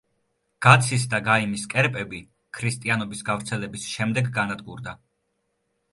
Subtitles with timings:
[0.65, 2.21] გაცის და გაიმის კერპები
[2.61, 4.97] ქრისტიანობის გავრცელების შემდეგ განადგურდა.